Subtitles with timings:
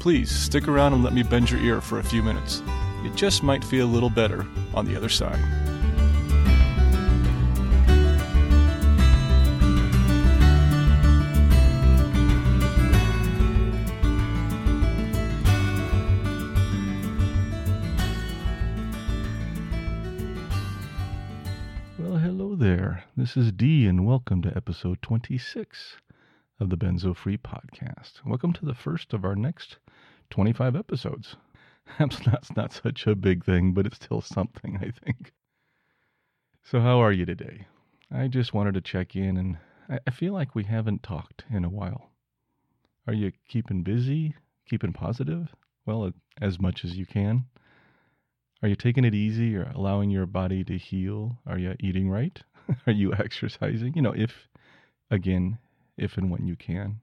[0.00, 2.62] Please stick around and let me bend your ear for a few minutes.
[3.04, 5.38] It just might feel a little better on the other side.
[21.98, 23.04] Well, hello there.
[23.16, 25.96] This is Dee, and welcome to episode 26
[26.60, 28.24] of the Benzo Free Podcast.
[28.24, 29.78] Welcome to the first of our next
[30.30, 31.36] 25 episodes.
[31.98, 35.32] That's not, such a big thing, but it's still something, I think.
[36.62, 37.66] So, how are you today?
[38.10, 39.58] I just wanted to check in, and
[40.06, 42.10] I feel like we haven't talked in a while.
[43.06, 44.34] Are you keeping busy?
[44.68, 45.54] Keeping positive?
[45.86, 47.46] Well, as much as you can.
[48.62, 51.38] Are you taking it easy or allowing your body to heal?
[51.46, 52.38] Are you eating right?
[52.86, 53.94] Are you exercising?
[53.94, 54.48] You know, if,
[55.10, 55.58] again,
[55.96, 57.00] if and when you can.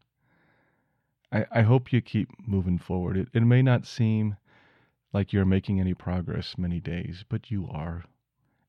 [1.31, 3.17] I, I hope you keep moving forward.
[3.17, 4.37] It, it may not seem
[5.13, 8.03] like you're making any progress many days, but you are.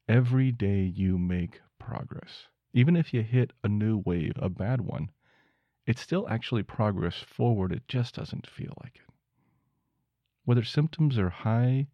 [0.09, 2.47] Every day you make progress.
[2.73, 5.11] Even if you hit a new wave, a bad one,
[5.87, 7.73] it's still actually progress forward.
[7.73, 9.15] It just doesn't feel like it.
[10.45, 11.89] Whether symptoms are high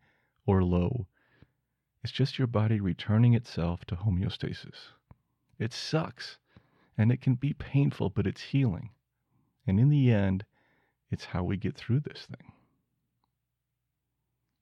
[0.47, 1.07] or low,
[2.03, 4.89] it's just your body returning itself to homeostasis.
[5.59, 6.39] It sucks
[6.99, 8.91] and it can be painful, but it's healing.
[9.67, 10.45] And in the end,
[11.13, 12.53] it's how we get through this thing.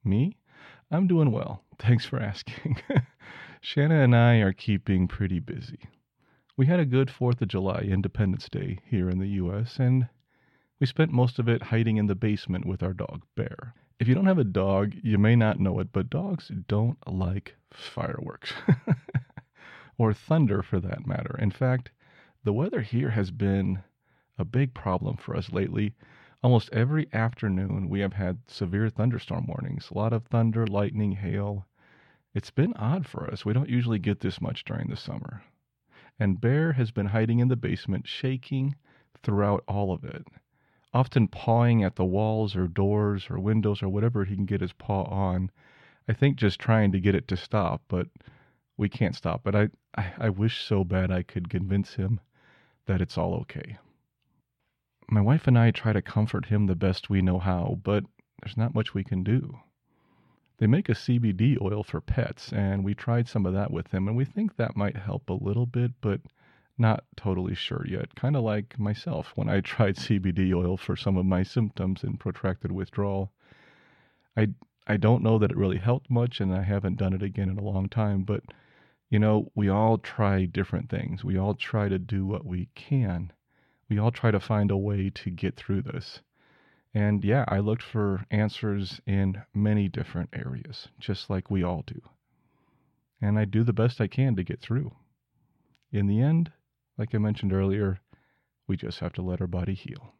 [0.04, 0.36] Me?
[0.90, 1.62] I'm doing well.
[1.78, 2.82] Thanks for asking.
[3.60, 5.78] Shanna and I are keeping pretty busy.
[6.56, 10.08] We had a good 4th of July Independence Day here in the US, and
[10.78, 13.74] we spent most of it hiding in the basement with our dog, Bear.
[13.98, 17.54] If you don't have a dog, you may not know it, but dogs don't like
[17.70, 18.52] fireworks.
[19.98, 21.36] or thunder for that matter.
[21.38, 21.90] In fact,
[22.42, 23.82] the weather here has been
[24.38, 25.94] a big problem for us lately.
[26.42, 31.66] Almost every afternoon, we have had severe thunderstorm warnings a lot of thunder, lightning, hail.
[32.32, 33.44] It's been odd for us.
[33.44, 35.42] We don't usually get this much during the summer.
[36.18, 38.74] And Bear has been hiding in the basement, shaking
[39.22, 40.26] throughout all of it,
[40.94, 44.72] often pawing at the walls or doors or windows or whatever he can get his
[44.72, 45.50] paw on.
[46.08, 48.06] I think just trying to get it to stop, but
[48.78, 49.54] we can't stop it.
[49.54, 52.18] I, I, I wish so bad I could convince him
[52.86, 53.76] that it's all okay.
[55.12, 58.04] My wife and I try to comfort him the best we know how, but
[58.40, 59.58] there's not much we can do.
[60.58, 64.06] They make a CBD oil for pets, and we tried some of that with him,
[64.06, 66.20] and we think that might help a little bit, but
[66.78, 68.14] not totally sure yet.
[68.14, 72.16] Kind of like myself when I tried CBD oil for some of my symptoms in
[72.16, 73.32] protracted withdrawal.
[74.36, 74.50] I
[74.86, 77.58] I don't know that it really helped much, and I haven't done it again in
[77.58, 78.44] a long time, but
[79.08, 81.24] you know, we all try different things.
[81.24, 83.32] We all try to do what we can.
[83.90, 86.20] We all try to find a way to get through this.
[86.94, 92.00] And yeah, I looked for answers in many different areas, just like we all do.
[93.20, 94.92] And I do the best I can to get through.
[95.90, 96.52] In the end,
[96.96, 97.98] like I mentioned earlier,
[98.68, 100.14] we just have to let our body heal.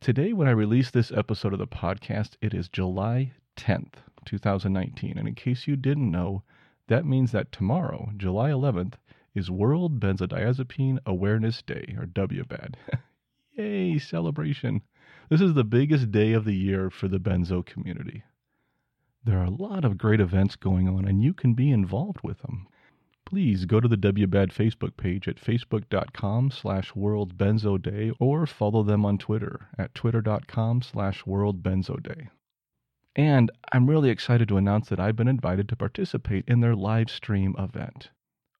[0.00, 3.94] Today, when I release this episode of the podcast, it is July 10th,
[4.24, 5.18] 2019.
[5.18, 6.44] And in case you didn't know,
[6.86, 8.94] that means that tomorrow, July 11th,
[9.34, 12.74] is World Benzodiazepine Awareness Day, or WBAD.
[13.52, 14.82] Yay, celebration!
[15.28, 18.24] This is the biggest day of the year for the benzo community.
[19.24, 22.38] There are a lot of great events going on, and you can be involved with
[22.38, 22.66] them.
[23.24, 29.18] Please go to the WBAD Facebook page at facebook.com slash worldbenzoday or follow them on
[29.18, 32.28] Twitter at twitter.com slash worldbenzoday.
[33.14, 37.10] And I'm really excited to announce that I've been invited to participate in their live
[37.10, 38.10] stream event.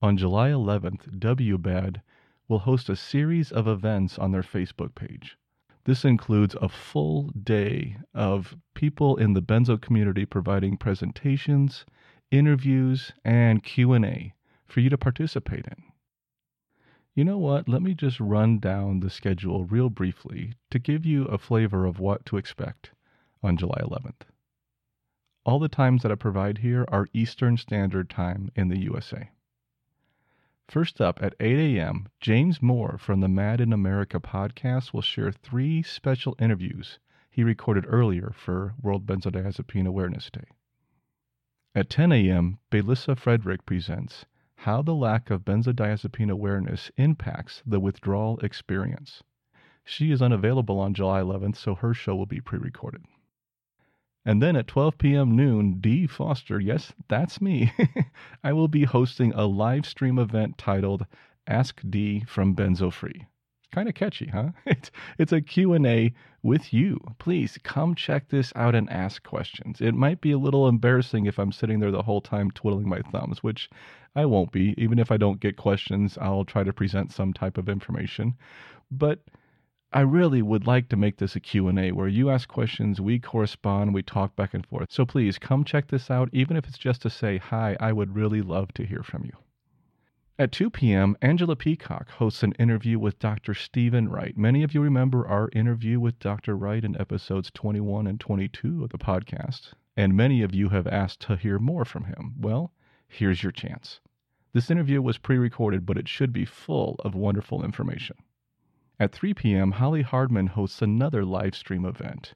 [0.02, 2.00] On July 11th, WBAD
[2.48, 5.36] will host a series of events on their Facebook page.
[5.84, 11.84] This includes a full day of people in the benzo community providing presentations,
[12.30, 14.32] interviews, and Q&A
[14.64, 15.82] for you to participate in.
[17.14, 17.68] You know what?
[17.68, 22.00] Let me just run down the schedule real briefly to give you a flavor of
[22.00, 22.92] what to expect
[23.42, 24.22] on July 11th.
[25.44, 29.28] All the times that I provide here are Eastern Standard Time in the USA.
[30.70, 35.32] First up at 8 a.m., James Moore from the Mad in America podcast will share
[35.32, 40.44] three special interviews he recorded earlier for World Benzodiazepine Awareness Day.
[41.74, 44.26] At 10 a.m., Belissa Frederick presents
[44.58, 49.24] How the Lack of Benzodiazepine Awareness Impacts the Withdrawal Experience.
[49.82, 53.02] She is unavailable on July 11th, so her show will be pre recorded.
[54.24, 55.34] And then at 12 p.m.
[55.34, 56.06] noon, D.
[56.06, 57.72] Foster, yes, that's me,
[58.44, 61.06] I will be hosting a live stream event titled
[61.46, 63.26] Ask D from Benzo Free.
[63.72, 64.50] Kind of catchy, huh?
[64.66, 66.12] It's, it's a Q&A
[66.42, 66.98] with you.
[67.18, 69.80] Please come check this out and ask questions.
[69.80, 73.00] It might be a little embarrassing if I'm sitting there the whole time twiddling my
[73.00, 73.70] thumbs, which
[74.14, 74.74] I won't be.
[74.76, 78.34] Even if I don't get questions, I'll try to present some type of information.
[78.90, 79.20] But
[79.92, 83.92] I really would like to make this a Q&A where you ask questions, we correspond,
[83.92, 84.92] we talk back and forth.
[84.92, 87.76] So please come check this out even if it's just to say hi.
[87.80, 89.32] I would really love to hear from you.
[90.38, 93.52] At 2 p.m., Angela Peacock hosts an interview with Dr.
[93.52, 94.38] Stephen Wright.
[94.38, 96.56] Many of you remember our interview with Dr.
[96.56, 101.20] Wright in episodes 21 and 22 of the podcast, and many of you have asked
[101.22, 102.36] to hear more from him.
[102.38, 102.72] Well,
[103.08, 103.98] here's your chance.
[104.52, 108.16] This interview was pre recorded, but it should be full of wonderful information.
[109.00, 112.34] At 3 p.m., Holly Hardman hosts another live stream event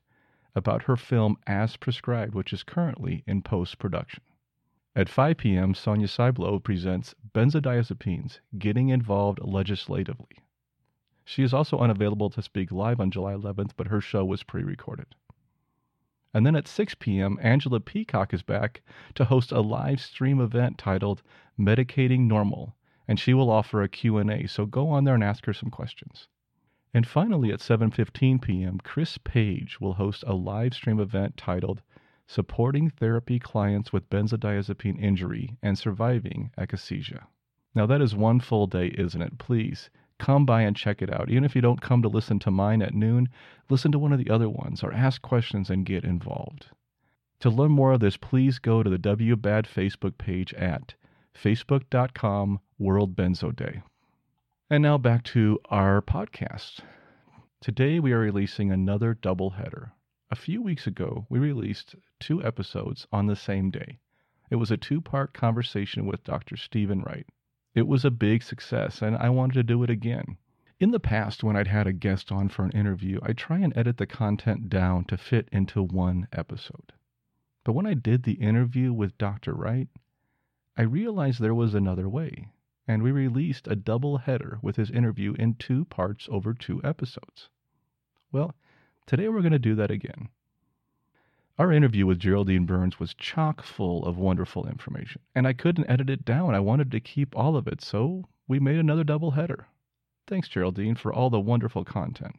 [0.54, 4.22] about her film As Prescribed, which is currently in post production.
[4.96, 10.38] At 5 p.m., Sonia Cyblo presents Benzodiazepines Getting Involved Legislatively.
[11.22, 14.62] She is also unavailable to speak live on July 11th, but her show was pre
[14.62, 15.14] recorded.
[16.32, 18.80] And then at 6 p.m., Angela Peacock is back
[19.16, 21.22] to host a live stream event titled
[21.60, 22.74] Medicating Normal,
[23.06, 26.26] and she will offer a Q&A, so go on there and ask her some questions.
[26.96, 31.82] And finally at 7:15 p.m., Chris Page will host a live stream event titled
[32.28, 37.26] supporting therapy clients with benzodiazepine injury and surviving akathisia.
[37.74, 39.38] Now, that is one full day, isn't it?
[39.38, 41.30] Please come by and check it out.
[41.30, 43.28] Even if you don't come to listen to mine at noon,
[43.68, 46.68] listen to one of the other ones or ask questions and get involved.
[47.40, 50.94] To learn more of this, please go to the WBAD Facebook page at
[51.34, 53.82] facebook.com World Benzo Day.
[54.74, 56.80] And now back to our podcast.
[57.60, 59.92] Today we are releasing another double header.
[60.32, 64.00] A few weeks ago, we released two episodes on the same day.
[64.50, 66.56] It was a two part conversation with Dr.
[66.56, 67.24] Stephen Wright.
[67.76, 70.38] It was a big success, and I wanted to do it again.
[70.80, 73.72] In the past, when I'd had a guest on for an interview, I'd try and
[73.76, 76.92] edit the content down to fit into one episode.
[77.62, 79.54] But when I did the interview with Dr.
[79.54, 79.86] Wright,
[80.76, 82.48] I realized there was another way,
[82.86, 87.48] and we released a double header with his interview in two parts over two episodes.
[88.30, 88.54] Well,
[89.06, 90.28] today we're going to do that again.
[91.56, 96.10] Our interview with Geraldine Burns was chock full of wonderful information, and I couldn't edit
[96.10, 96.54] it down.
[96.54, 99.68] I wanted to keep all of it, so we made another double header.
[100.26, 102.36] Thanks, Geraldine, for all the wonderful content.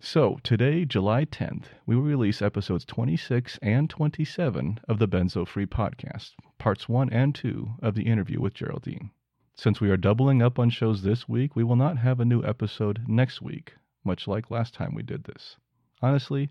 [0.00, 5.66] So, today, July 10th, we will release episodes 26 and 27 of the Benzo Free
[5.66, 9.10] podcast, parts 1 and 2 of the interview with Geraldine.
[9.56, 12.42] Since we are doubling up on shows this week, we will not have a new
[12.42, 15.56] episode next week, much like last time we did this.
[16.02, 16.50] Honestly,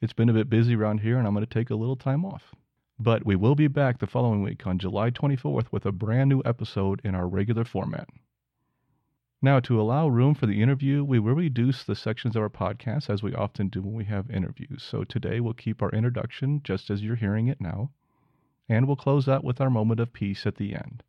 [0.00, 2.24] it's been a bit busy around here, and I'm going to take a little time
[2.24, 2.54] off.
[2.96, 6.42] But we will be back the following week on July 24th with a brand new
[6.44, 8.08] episode in our regular format.
[9.42, 13.10] Now, to allow room for the interview, we will reduce the sections of our podcast
[13.10, 14.84] as we often do when we have interviews.
[14.84, 17.90] So today we'll keep our introduction just as you're hearing it now,
[18.68, 21.02] and we'll close out with our moment of peace at the end.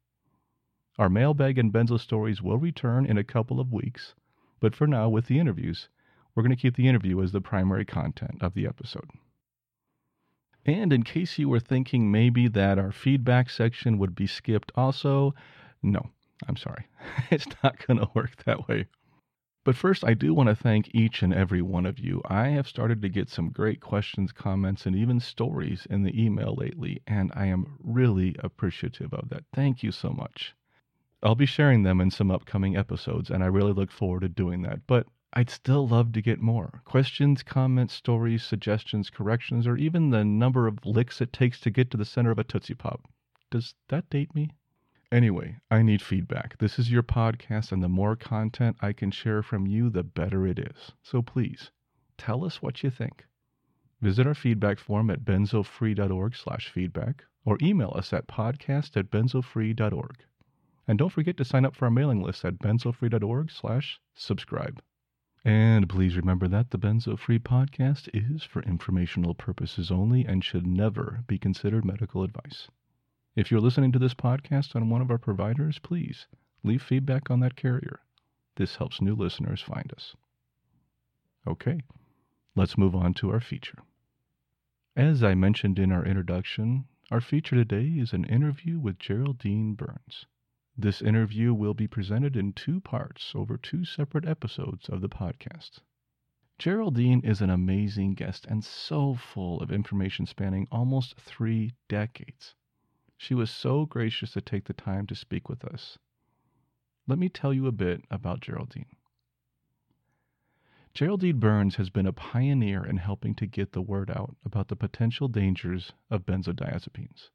[0.98, 4.16] Our mailbag and benzo stories will return in a couple of weeks,
[4.62, 5.90] but for now, with the interviews,
[6.34, 9.10] we're going to keep the interview as the primary content of the episode.
[10.66, 15.36] And in case you were thinking maybe that our feedback section would be skipped also,
[15.84, 16.12] no,
[16.48, 16.88] I'm sorry.
[17.30, 18.88] it's not going to work that way.
[19.66, 22.22] But first, I do want to thank each and every one of you.
[22.26, 26.56] I have started to get some great questions, comments, and even stories in the email
[26.56, 29.44] lately, and I am really appreciative of that.
[29.54, 30.56] Thank you so much.
[31.26, 34.62] I'll be sharing them in some upcoming episodes, and I really look forward to doing
[34.62, 34.86] that.
[34.86, 36.84] But I'd still love to get more.
[36.86, 41.90] Questions, comments, stories, suggestions, corrections, or even the number of licks it takes to get
[41.90, 43.10] to the center of a Tootsie Pop.
[43.50, 44.52] Does that date me?
[45.12, 46.60] Anyway, I need feedback.
[46.60, 50.46] This is your podcast, and the more content I can share from you, the better
[50.46, 50.92] it is.
[51.02, 51.72] So please,
[52.20, 53.26] tell us what you think.
[54.00, 60.24] Visit our feedback form at benzofree.org slash feedback or email us at podcast at benzofree.org.
[60.88, 64.82] And don't forget to sign up for our mailing list at benzofree.org slash subscribe.
[65.44, 70.66] And please remember that the Benzo Free podcast is for informational purposes only and should
[70.66, 72.68] never be considered medical advice.
[73.36, 76.28] If you're listening to this podcast on one of our providers, please
[76.66, 78.00] Leave feedback on that carrier.
[78.56, 80.16] This helps new listeners find us.
[81.46, 81.82] Okay,
[82.56, 83.78] let's move on to our feature.
[84.96, 90.26] As I mentioned in our introduction, our feature today is an interview with Geraldine Burns.
[90.78, 95.80] This interview will be presented in two parts over two separate episodes of the podcast.
[96.58, 102.56] Geraldine is an amazing guest and so full of information spanning almost three decades.
[103.16, 105.98] She was so gracious to take the time to speak with us.
[107.08, 108.98] Let me tell you a bit about Geraldine.
[110.94, 114.76] Geraldine Burns has been a pioneer in helping to get the word out about the
[114.76, 117.30] potential dangers of benzodiazepines.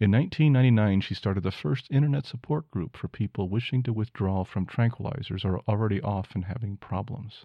[0.00, 4.64] In 1999, she started the first internet support group for people wishing to withdraw from
[4.64, 7.44] tranquilizers or already off and having problems.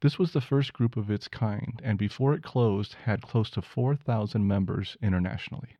[0.00, 3.62] This was the first group of its kind, and before it closed, had close to
[3.62, 5.76] 4,000 members internationally.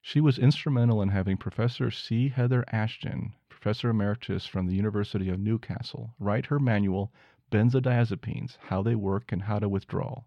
[0.00, 2.28] She was instrumental in having Professor C.
[2.28, 7.12] Heather Ashton Professor Emeritus from the University of Newcastle, write her manual,
[7.52, 10.24] Benzodiazepines How They Work and How to Withdraw,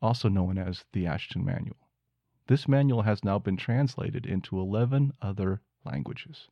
[0.00, 1.76] also known as the Ashton Manual.
[2.48, 6.48] This manual has now been translated into 11 other languages.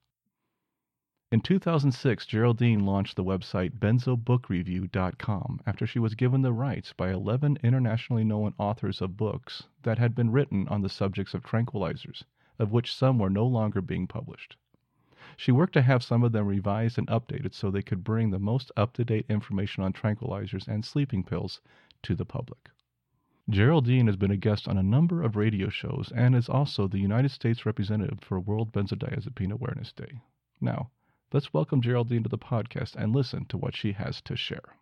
[1.33, 7.59] In 2006, Geraldine launched the website benzobookrareview.com after she was given the rights by 11
[7.63, 12.25] internationally known authors of books that had been written on the subjects of tranquilizers,
[12.59, 14.57] of which some were no longer being published.
[15.37, 18.41] She worked to have some of them revised and updated so they could bring the
[18.41, 21.61] most up to date information on tranquilizers and sleeping pills
[22.03, 22.71] to the public.
[23.51, 27.01] Geraldine has been a guest on a number of radio shows and is also the
[27.01, 30.23] United States representative for World Benzodiazepine Awareness Day.
[30.61, 30.93] Now,
[31.33, 34.77] let's welcome Geraldine to the podcast and listen to what she has to share.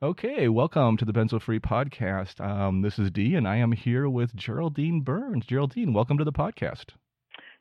[0.00, 2.40] Okay, welcome to the Benzo Free Podcast.
[2.40, 5.44] Um, this is Dee, and I am here with Geraldine Burns.
[5.44, 6.90] Geraldine, welcome to the podcast.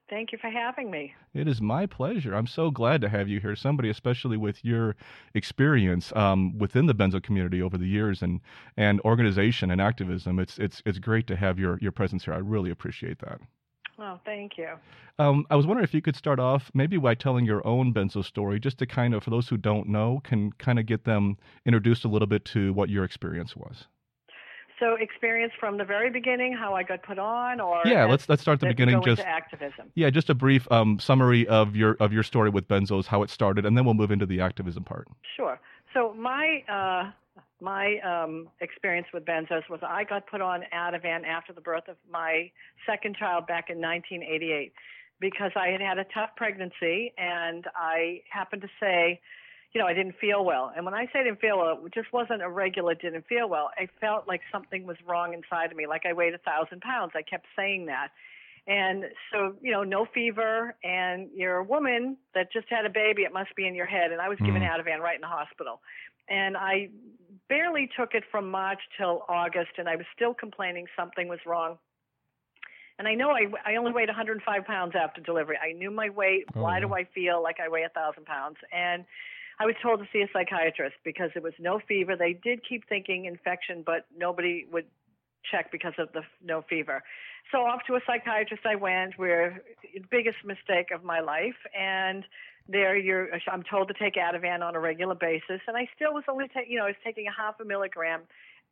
[0.09, 1.13] Thank you for having me.
[1.33, 2.35] It is my pleasure.
[2.35, 3.55] I'm so glad to have you here.
[3.55, 4.95] Somebody, especially with your
[5.33, 8.41] experience um, within the benzo community over the years and
[8.77, 10.39] and organization and activism.
[10.39, 12.33] It's it's it's great to have your your presence here.
[12.33, 13.39] I really appreciate that.
[13.99, 14.69] Oh, thank you.
[15.19, 18.25] Um, I was wondering if you could start off maybe by telling your own benzo
[18.25, 21.37] story, just to kind of, for those who don't know, can kind of get them
[21.65, 23.87] introduced a little bit to what your experience was.
[24.83, 28.41] So experience from the very beginning, how I got put on, or yeah, let's let's
[28.41, 29.01] start the beginning.
[29.01, 29.89] Just activism.
[29.95, 33.29] Yeah, just a brief um, summary of your of your story with benzos, how it
[33.29, 35.07] started, and then we'll move into the activism part.
[35.37, 35.57] Sure.
[35.93, 37.11] So my uh,
[37.61, 41.95] my um, experience with benzos was I got put on Ativan after the birth of
[42.11, 42.51] my
[42.85, 44.73] second child back in 1988
[45.21, 49.21] because I had had a tough pregnancy and I happened to say
[49.73, 50.71] you know, I didn't feel well.
[50.75, 53.49] And when I say I didn't feel well, it just wasn't a regular didn't feel
[53.49, 53.71] well.
[53.77, 57.13] I felt like something was wrong inside of me, like I weighed a thousand pounds.
[57.15, 58.09] I kept saying that.
[58.65, 63.23] And so, you know, no fever, and you're a woman that just had a baby,
[63.23, 64.11] it must be in your head.
[64.11, 64.69] And I was given mm.
[64.69, 65.81] Ativan right in the hospital.
[66.29, 66.89] And I
[67.49, 71.77] barely took it from March till August, and I was still complaining something was wrong.
[72.99, 75.57] And I know I, I only weighed 105 pounds after delivery.
[75.57, 76.45] I knew my weight.
[76.55, 78.57] Oh, Why do I feel like I weigh a thousand pounds?
[78.71, 79.03] And
[79.59, 82.15] I was told to see a psychiatrist because there was no fever.
[82.15, 84.85] They did keep thinking infection, but nobody would
[85.49, 87.03] check because of the no fever.
[87.51, 89.61] So off to a psychiatrist I went, where
[89.93, 92.23] the biggest mistake of my life, and
[92.67, 96.13] there you're uh, I'm told to take Ativan on a regular basis, and I still
[96.13, 98.21] was only taking you know I was taking a half a milligram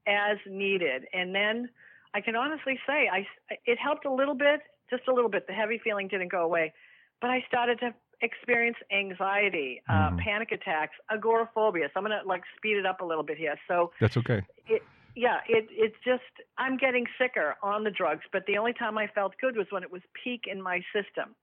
[0.07, 1.69] as needed, and then
[2.13, 3.27] I can honestly say I
[3.65, 5.47] it helped a little bit, just a little bit.
[5.47, 6.73] The heavy feeling didn't go away,
[7.19, 10.17] but I started to experience anxiety, uh, mm-hmm.
[10.19, 11.87] panic attacks, agoraphobia.
[11.93, 13.55] So I'm going to like speed it up a little bit here.
[13.67, 14.41] So that's okay.
[14.67, 14.81] It,
[15.15, 16.23] yeah, it it's just
[16.57, 19.83] I'm getting sicker on the drugs, but the only time I felt good was when
[19.83, 21.35] it was peak in my system,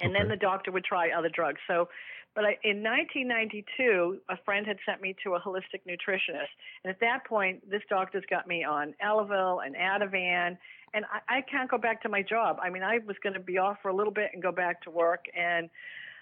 [0.00, 0.18] and okay.
[0.18, 1.60] then the doctor would try other drugs.
[1.66, 1.88] So,
[2.34, 6.52] but I, in 1992, a friend had sent me to a holistic nutritionist,
[6.84, 10.58] and at that point, this doctor's got me on Elavil and Ativan,
[10.92, 12.58] and I, I can't go back to my job.
[12.62, 14.82] I mean, I was going to be off for a little bit and go back
[14.82, 15.70] to work, and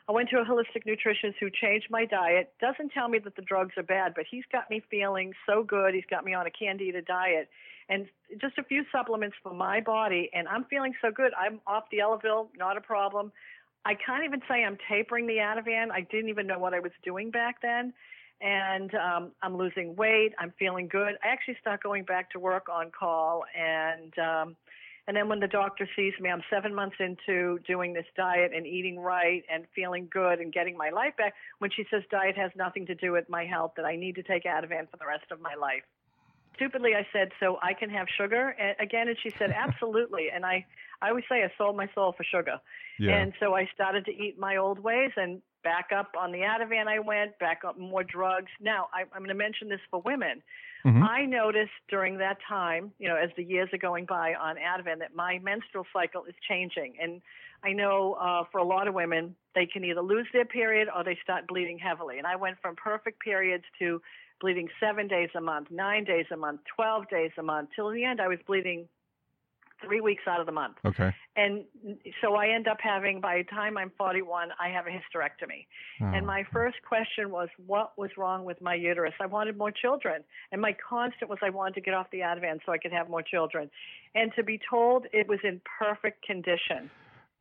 [0.08, 2.52] I went to a holistic nutritionist who changed my diet.
[2.60, 5.94] Doesn't tell me that the drugs are bad, but he's got me feeling so good.
[5.94, 7.48] He's got me on a candida diet
[7.88, 8.06] and
[8.40, 11.32] just a few supplements for my body, and I'm feeling so good.
[11.38, 13.32] I'm off the Elavil, not a problem.
[13.84, 15.90] I can't even say I'm tapering the Ativan.
[15.90, 17.94] I didn't even know what I was doing back then.
[18.40, 20.32] And um, I'm losing weight.
[20.38, 21.14] I'm feeling good.
[21.24, 24.56] I actually start going back to work on call, and um,
[25.08, 28.66] and then when the doctor sees me, I'm seven months into doing this diet and
[28.66, 31.32] eating right and feeling good and getting my life back.
[31.60, 34.22] When she says diet has nothing to do with my health, that I need to
[34.22, 35.82] take Ativan for the rest of my life.
[36.56, 40.28] Stupidly, I said, so I can have sugar and again, and she said, absolutely.
[40.32, 40.66] and I,
[41.00, 42.58] I always say I sold my soul for sugar.
[42.98, 43.16] Yeah.
[43.16, 46.86] And so I started to eat my old ways and back up on the Ativan
[46.86, 48.50] I went, back up more drugs.
[48.60, 50.42] Now, I, I'm going to mention this for women.
[50.84, 51.02] Mhm.
[51.02, 55.00] I noticed during that time, you know, as the years are going by on Ativan,
[55.00, 56.94] that my menstrual cycle is changing.
[57.00, 57.20] And
[57.64, 61.02] I know uh, for a lot of women, they can either lose their period or
[61.02, 62.18] they start bleeding heavily.
[62.18, 64.00] And I went from perfect periods to
[64.40, 67.70] bleeding seven days a month, nine days a month, 12 days a month.
[67.74, 68.88] Till the end, I was bleeding
[69.84, 70.76] three weeks out of the month.
[70.84, 71.14] Okay.
[71.36, 71.64] And
[72.20, 75.66] so I end up having, by the time I'm 41, I have a hysterectomy.
[76.00, 76.26] Oh, and Oh.
[76.26, 79.14] my first question was, what was wrong with my uterus?
[79.20, 80.22] I wanted more children.
[80.52, 83.08] And my constant was, I wanted to get off the Ativan so I could have
[83.08, 83.70] more children.
[84.14, 86.90] And to be told it was in perfect condition.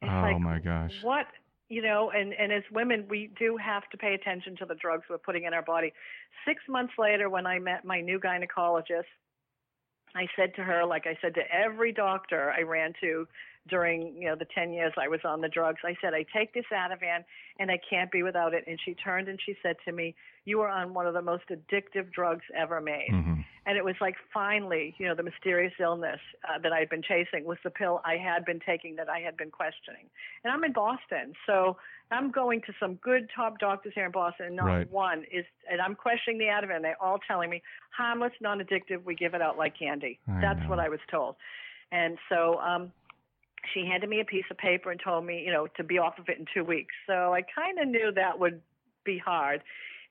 [0.01, 0.94] It's Oh like, my gosh.
[1.01, 1.25] What?
[1.70, 5.03] You know, and, and as women, we do have to pay attention to the drugs
[5.10, 5.91] we're putting in our body.
[6.46, 9.03] Six months later, when I met my new gynecologist,
[10.16, 13.28] I said to her, like I said to every doctor I ran to
[13.68, 16.54] during you know the 10 years I was on the drugs, I said, I take
[16.54, 17.24] this Ativan
[17.60, 18.64] and I can't be without it.
[18.68, 21.44] And she turned and she said to me, You are on one of the most
[21.50, 23.10] addictive drugs ever made.
[23.10, 27.04] hmm And it was like finally, you know, the mysterious illness uh, that I'd been
[27.04, 30.06] chasing was the pill I had been taking that I had been questioning.
[30.44, 31.78] And I'm in Boston, so
[32.10, 34.90] I'm going to some good top doctors here in Boston, and not Right.
[34.90, 35.46] one is.
[35.70, 36.82] And I'm questioning the Ativan.
[36.82, 37.62] They're all telling me
[37.92, 39.04] harmless, non-addictive.
[39.04, 40.20] We give it out like candy.
[40.28, 40.70] I That's know.
[40.70, 41.36] what I was told.
[41.92, 42.92] And so um,
[43.74, 46.18] she handed me a piece of paper and told me, you know, to be off
[46.20, 46.94] of it in two weeks.
[47.06, 48.62] So I kind of knew that would
[49.04, 49.62] be hard.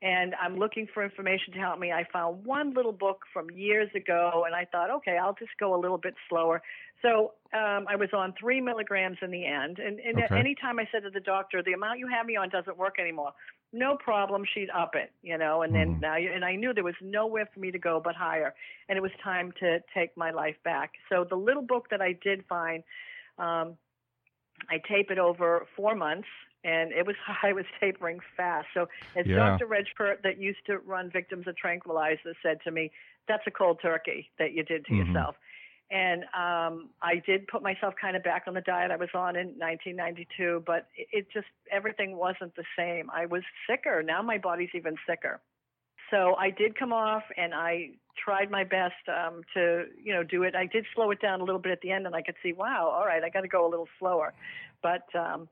[0.03, 1.91] And I'm looking for information to help me.
[1.91, 5.75] I found one little book from years ago, and I thought, okay, I'll just go
[5.75, 6.61] a little bit slower.
[7.03, 9.79] So um, I was on three milligrams in the end.
[9.79, 10.39] And, and Okay.
[10.39, 12.97] any time I said to the doctor, the amount you have me on doesn't work
[13.01, 13.33] anymore,
[13.73, 14.45] no problem.
[14.55, 15.63] She'd up it, you know.
[15.63, 16.01] And then Mhm.
[16.01, 18.55] now, you, and I knew there was nowhere for me to go but higher,
[18.89, 20.93] and it was time to take my life back.
[21.09, 22.85] So the little book that I did find,
[23.39, 23.77] um,
[24.71, 26.29] I tape it over four months,
[26.67, 28.67] and it was I was tapering fast.
[28.75, 29.37] So as Yeah.
[29.37, 29.67] Dr.
[29.67, 32.91] Reg Peart, that used to run victims of tranquilizers, said to me,
[33.29, 35.07] "That's a cold turkey that you did to Mhm.
[35.07, 35.37] yourself."
[35.89, 39.37] And um, I did put myself kind of back on the diet I was on
[39.37, 43.09] in 1992, but it, it just everything wasn't the same.
[43.11, 44.03] I was sicker.
[44.03, 45.41] Now my body's even sicker.
[46.11, 50.45] So I did come off, and I tried my best um, to, you know, do
[50.45, 50.55] it.
[50.55, 52.53] I did slow it down a little bit at the end, and I could see,
[52.53, 54.33] wow, all right, I got to go a little slower.
[54.83, 55.49] But um,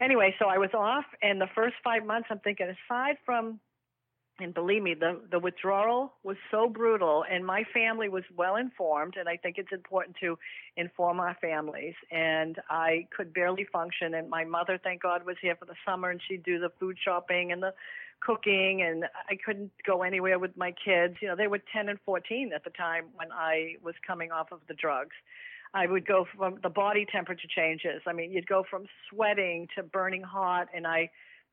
[0.00, 3.60] anyway, so I was off, and the first five months, I'm thinking, aside from,
[4.40, 9.14] and believe me, the the withdrawal was so brutal, and my family was well informed,
[9.16, 10.36] and I think it's important to
[10.76, 11.94] inform our families.
[12.10, 16.10] And I could barely function, and my mother, thank God, was here for the summer,
[16.10, 17.74] and she'd do the food shopping and the
[18.24, 21.16] cooking and I couldn't go anywhere with my kids.
[21.20, 24.50] You know, they were 10 and 14 at the time when I was coming off
[24.50, 25.14] of the drugs.
[25.74, 28.00] I would go from the body temperature changes.
[28.06, 31.10] I mean, you'd go from sweating to burning hot and I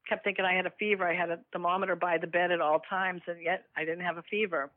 [0.08, 1.08] kept thinking I had a fever.
[1.08, 4.18] I had a thermometer by the bed at all times and yet I didn't have
[4.18, 4.72] a fever.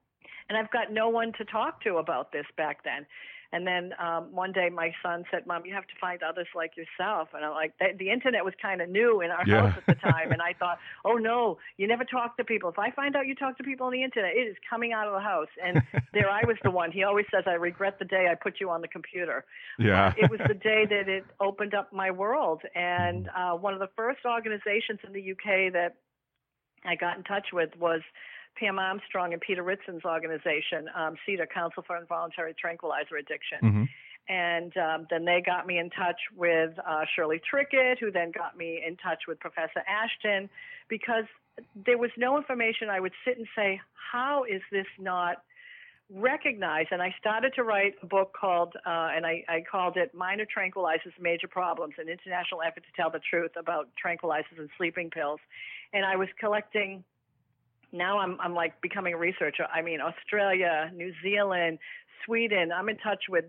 [0.49, 3.07] And I've got no one to talk to about this back then.
[3.55, 6.73] And then um, one day my son said, Mom, you have to find others like
[6.77, 7.29] yourself.
[7.35, 9.71] And I'm like, the, the internet was kind of new in our Yeah.
[9.71, 10.33] house at the time.
[10.33, 12.69] and I thought, oh no, you never talk to people.
[12.69, 15.07] If I find out you talk to people on the internet, it is coming out
[15.07, 15.53] of the house.
[15.65, 15.81] And
[16.13, 16.91] there I was the one.
[16.91, 19.45] He always says, I regret the day I put you on the computer.
[19.79, 20.13] Yeah.
[20.19, 22.63] it was the day that it opened up my world.
[22.75, 25.95] And uh, one of the first organizations in the UK that
[26.85, 28.01] I got in touch with was
[28.59, 33.59] Pam Armstrong and Peter Ritson's organization, um, CITA, Council for Involuntary Tranquilizer Addiction.
[33.61, 33.85] hmm
[34.29, 38.57] And um, then they got me in touch with uh, Shirley Trickett, who then got
[38.57, 40.49] me in touch with Professor Ashton,
[40.89, 41.25] because
[41.87, 42.89] there was no information.
[42.89, 43.81] I would sit and say,
[44.13, 45.43] how is this not
[46.11, 46.89] recognized?
[46.91, 50.47] And I started to write a book called, uh, and I, I called it Minor
[50.47, 55.41] Tranquilizers, Major Problems, an international effort to tell the truth about tranquilizers and sleeping pills.
[55.93, 57.05] And I was collecting
[57.93, 59.67] now I'm I'm like becoming a researcher.
[59.73, 61.79] I mean, Australia, New Zealand,
[62.25, 62.71] Sweden.
[62.73, 63.45] I'm in touch with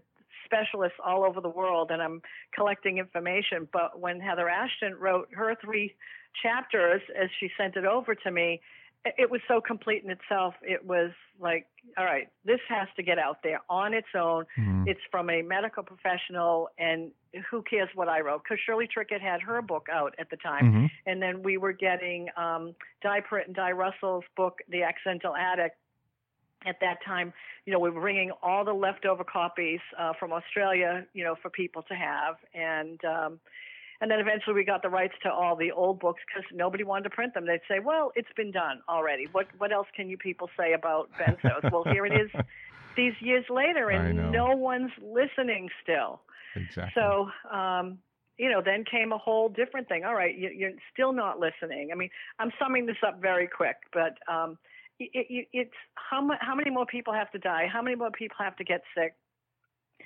[0.45, 2.21] specialists all over the world, and I'm
[2.53, 3.67] collecting information.
[3.71, 5.95] But when Heather Ashton wrote her three
[6.41, 8.61] chapters, as she sent it over to me,
[9.17, 10.55] it- was so complete in itself.
[10.61, 14.45] It was like, all right, this has to get out there on its own.
[14.57, 14.87] Mhm.
[14.87, 17.11] It's from a medical professional, and
[17.49, 18.43] who cares what I wrote?
[18.43, 20.91] Because Shirley Trickett had her book out at the time Mhm.
[21.05, 25.77] and then we were getting um, Di Pritt and Di Russell's book, The Accidental Addict.
[26.65, 27.31] At that time,
[27.65, 31.51] you know, we were bringing all the leftover copies uh, from Australia, you know, for
[31.51, 33.39] people to have, and um,
[34.01, 37.03] and then eventually we got the rights to all the old books because nobody wanted
[37.03, 37.45] to print them.
[37.45, 39.27] They'd say, "Well, it's been done already.
[39.31, 42.29] What what else can you people say about benzos?" well, here it is,
[42.97, 46.21] these years later, and no one's listening still.
[46.55, 46.91] Exactly.
[46.95, 47.99] So, um,
[48.37, 50.03] you know, then came a whole different thing.
[50.03, 51.89] All right, you, you're still not listening.
[51.91, 54.57] I mean, I'm summing this up very quick, but um,
[54.99, 57.67] it, it, it's how, mu- how many more people have to die?
[57.71, 59.15] How many more people have to get sick?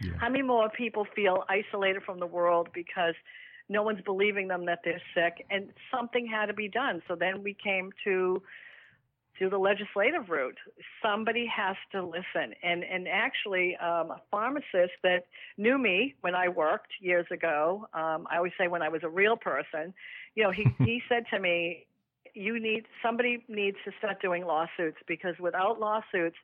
[0.02, 0.12] yeah.
[0.18, 3.16] How many more people feel isolated from the world because
[3.70, 5.46] no one's believing them that they're sick?
[5.50, 7.02] And something had to be done.
[7.08, 8.42] So then we came to
[9.40, 10.58] to the legislative route.
[11.02, 12.54] Somebody has to listen.
[12.62, 15.24] And and actually, um, a pharmacist that
[15.58, 17.88] knew me when I worked years ago.
[17.94, 19.94] Um, I always say when I was a real person.
[20.36, 21.88] You know, he he said to me,
[22.34, 26.38] "You need somebody needs to start doing lawsuits because without lawsuits."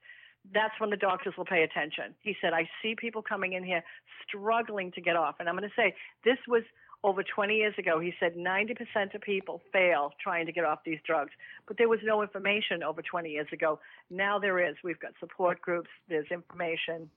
[0.53, 2.13] That's when the doctors will pay attention.
[2.21, 3.83] He said, I see people coming in here
[4.27, 5.37] struggling to get off.
[5.39, 6.61] And I'm going to say, this was
[7.05, 10.97] over 20 years ago, he said 90% of people fail trying to get off these
[11.05, 11.29] drugs.
[11.67, 13.79] But there was no information over 20 years ago.
[14.09, 14.75] Now there is.
[14.83, 17.09] We've got support groups, there's information.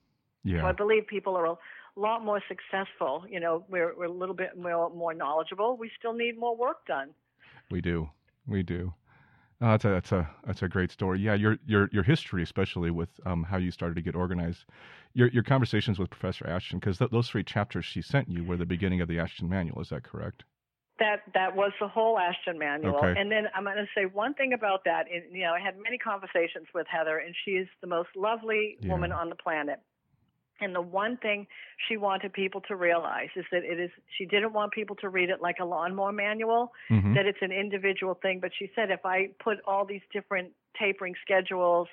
[0.45, 0.61] Yeah.
[0.61, 1.57] So I believe people are a
[1.97, 3.25] lot more successful.
[3.31, 5.79] You know, we're, we're a little bit more, more knowledgeable.
[5.79, 7.11] We still need more work done.
[7.71, 8.11] We do.
[8.47, 8.93] We do.
[9.61, 11.19] Oh, that's a that's a that's a great story.
[11.21, 14.65] Yeah, your your your history, especially with um, how you started to get organized,
[15.15, 18.57] your your conversations with Professor Ashton, because th- those three chapters she sent you were
[18.57, 19.81] the beginning of the Ashton Manual.
[19.81, 20.45] Is that correct?
[21.01, 22.97] That that was the whole Ashton manual.
[22.97, 23.15] Okay.
[23.21, 25.07] And then I'm going to say one thing about that.
[25.13, 28.77] And, you know, I had many conversations with Heather, and she is the most lovely
[28.81, 28.91] Yeah.
[28.91, 29.79] woman on the planet.
[30.61, 31.47] And the one thing
[31.87, 35.31] she wanted people to realize is that it is she didn't want people to read
[35.31, 37.15] it like a lawnmower manual, Mhm.
[37.15, 38.41] that it's an individual thing.
[38.41, 41.89] But she said if I put all these different tapering schedules,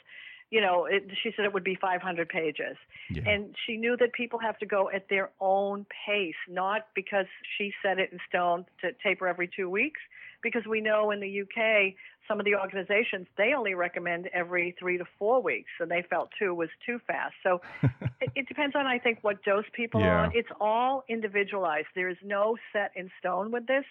[0.51, 2.77] you know, it, she said it would be 500 pages.
[3.10, 3.27] Yeah.
[3.27, 7.25] And she knew that people have to go at their own pace, not because
[7.58, 9.99] she set it in stone to taper every two weeks,
[10.43, 11.95] because we know in the UK,
[12.27, 16.29] some of the organizations, they only recommend every three to four weeks, and they felt
[16.38, 17.34] two was too fast.
[17.43, 17.62] So
[18.21, 20.08] it, it depends on, I think, what dose people Yeah.
[20.08, 20.31] are on.
[20.34, 21.88] It's all individualized.
[21.95, 23.86] There is no set in stone with this.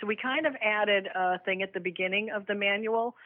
[0.00, 3.16] So we kind of added a thing at the beginning of the manual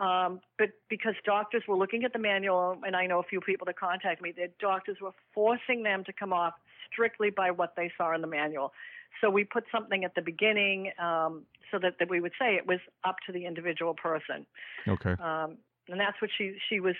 [0.00, 3.64] um, but because doctors were looking at the manual, and I know a few people
[3.66, 6.54] that contact me, that doctors were forcing them to come off
[6.92, 8.72] strictly by what they saw in the manual.
[9.20, 12.66] So we put something at the beginning um, so that, that we would say it
[12.66, 14.46] was up to the individual person.
[14.86, 15.14] okay.
[15.22, 15.56] Um,
[15.88, 16.96] and that's what she she was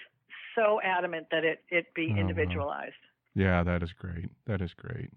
[0.54, 2.20] so adamant that it it be Oh, wow.
[2.20, 2.94] individualized.
[3.34, 4.30] Yeah, that is great.
[4.46, 5.10] That is great.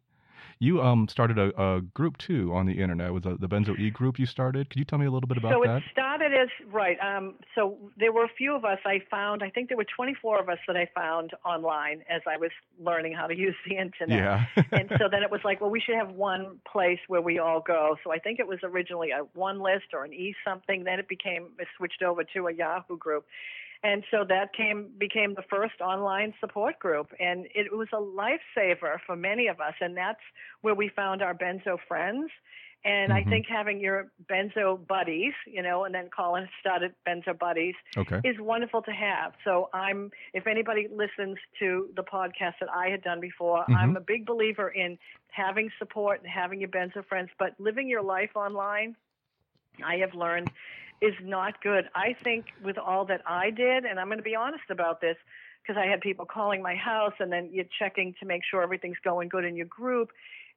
[0.59, 3.89] You um started a, a group too on the internet with the, the Benzo E
[3.89, 4.69] group you started.
[4.69, 5.77] Could you tell me a little bit about so that?
[5.77, 6.97] it started as right.
[6.99, 9.43] Um, so there were a few of us I found.
[9.43, 13.13] I think there were 24 of us that I found online as I was learning
[13.13, 14.17] how to use the internet.
[14.17, 14.63] Yeah.
[14.71, 17.61] and so then it was like, well, we should have one place where we all
[17.61, 17.97] go.
[18.03, 20.83] So I think it was originally a one list or an e something.
[20.83, 23.25] Then it became it switched over to a Yahoo group,
[23.83, 28.97] and so that came became the first online support group, and it was a lifesaver
[29.05, 29.73] for many of us.
[29.79, 30.19] And that's
[30.61, 32.29] where we found our benzo friends.
[32.85, 33.15] And Mhm.
[33.15, 38.21] I think having your benzo buddies, you know, and then Colin started benzo buddies okay.
[38.23, 39.33] is wonderful to have.
[39.43, 43.75] So I'm, if anybody listens to the podcast that I had done before, Mhm.
[43.75, 44.97] I'm a big believer in
[45.31, 48.95] having support and having your benzo friends, but living your life online,
[49.83, 50.49] I have learned
[51.01, 51.85] is not good.
[51.95, 55.17] I think with all that I did, and I'm going to be honest about this,
[55.61, 58.97] because I had people calling my house and then you're checking to make sure everything's
[59.03, 60.09] going good in your group.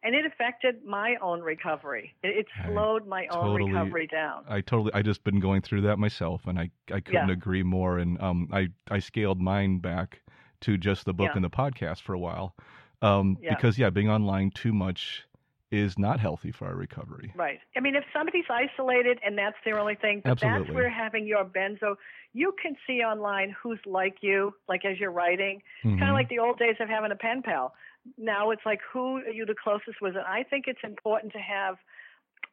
[0.05, 2.15] And it affected my own recovery.
[2.25, 4.45] It, it slowed my own totally- recovery down.
[4.49, 7.33] I totally I just been going through that myself and I I couldn't Yeah.
[7.35, 10.23] agree more and um I I scaled mine back
[10.63, 11.37] to just the book Yeah.
[11.37, 12.57] and the podcast for a while.
[13.01, 13.55] Um Yeah.
[13.55, 15.25] because yeah, being online too much
[15.73, 17.35] is not healthy for our recovery.
[17.35, 17.61] Right.
[17.75, 20.75] I mean, if somebody's isolated and that's their only thing, but that's Absolutely.
[20.75, 21.97] where having your benzo,
[22.35, 25.63] you can see online who's like you, like as you're writing.
[25.99, 26.13] Kind Mhm.
[26.13, 27.73] of like the old days of having a pen pal.
[28.19, 30.15] Now it's like who are you the closest with?
[30.15, 31.77] And I think it's important to have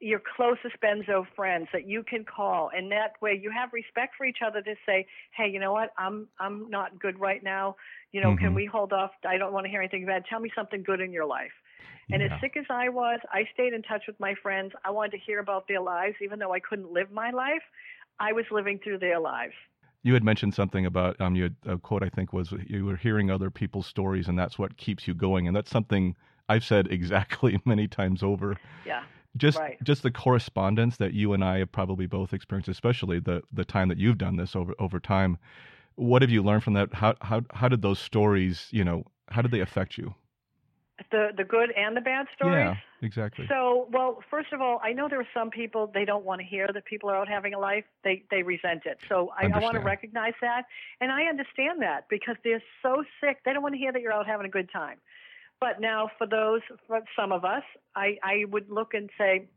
[0.01, 4.25] your closest benzo friends that you can call and that way you have respect for
[4.25, 5.05] each other to say
[5.35, 7.75] hey you know what i'm i'm not good right now
[8.11, 8.35] you know Mhm.
[8.35, 11.01] can we hold off i don't want to hear anything bad tell me something good
[11.01, 11.51] in your life
[12.11, 12.33] and Yeah.
[12.33, 14.73] as sick as I was, I stayed in touch with my friends.
[14.83, 17.63] I wanted to hear about their lives, even though I couldn't live my life.
[18.19, 19.53] I was living through their lives.
[20.03, 22.95] You had mentioned something about um you had, a quote I think was you were
[22.95, 26.15] hearing other people's stories and that's what keeps you going and that's something
[26.47, 28.57] I've said exactly many times over.
[28.85, 29.03] Yeah.
[29.37, 29.77] Just Right.
[29.83, 33.89] just the correspondence that you and I have probably both experienced, especially the the time
[33.89, 35.37] that you've done this over over time.
[35.95, 36.93] What have you learned from that?
[36.95, 40.15] How how how did those stories, you know, how did they affect you?
[41.11, 42.75] The the good and the bad stories.
[43.01, 43.45] Yeah, exactly.
[43.47, 46.45] So, well, first of all, I know there are some people they don't want to
[46.47, 47.85] hear that people are out having a life.
[48.03, 48.99] They they resent it.
[49.07, 50.65] So I, I want to recognize that,
[51.01, 53.39] and I understand that because they're so sick.
[53.45, 54.97] They don't want to hear that you're out having a good time.
[55.59, 57.63] But now, for those, for some of us,
[57.95, 59.49] I, I would look and say,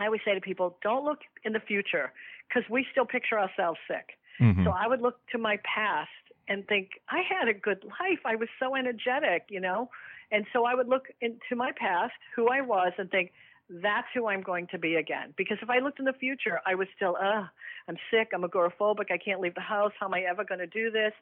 [0.00, 2.12] I always say to people, don't look in the future
[2.48, 4.18] because we still picture ourselves sick.
[4.40, 4.64] Mhm.
[4.64, 6.10] So I would look to my past
[6.48, 8.20] and think, I had a good life.
[8.24, 9.90] I was so energetic, you know?
[10.30, 13.32] And so I would look into my past, who I was, and think,
[13.70, 15.34] that's who I'm going to be again.
[15.36, 17.44] Because if I looked in the future, I was still, uh,
[17.86, 20.66] I'm sick, I'm agoraphobic, I can't leave the house, how am I ever going to
[20.66, 21.12] do this?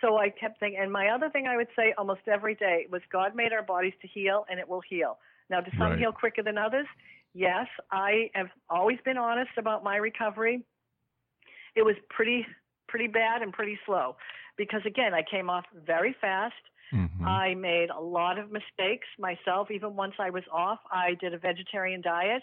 [0.00, 3.02] So I kept thinking, and my other thing I would say almost every day was
[3.12, 5.18] God made our bodies to heal and it will heal.
[5.50, 5.98] Now, do some Right.
[5.98, 6.86] heal quicker than others?
[7.34, 10.62] Yes, I have always been honest about my recovery.
[11.74, 12.46] It was pretty,
[12.88, 14.16] pretty bad and pretty slow
[14.60, 16.62] because again, I came off very fast.
[16.92, 17.26] Mhm.
[17.26, 19.70] I made a lot of mistakes myself.
[19.70, 22.42] Even once I was off, I did a vegetarian diet,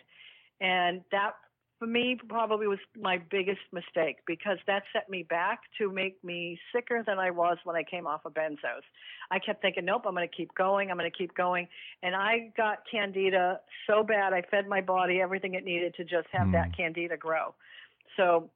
[0.60, 1.36] and that
[1.77, 6.60] for me probably was my biggest mistake because that set me back to make me
[6.73, 8.82] sicker than I was when I came off of benzos.
[9.30, 11.67] I kept thinking, nope, I'm going to keep going, I'm going to keep going,
[12.01, 14.34] and I got candida so bad.
[14.34, 17.53] I fed my body everything it needed to just have that candida grow.
[18.15, 18.49] So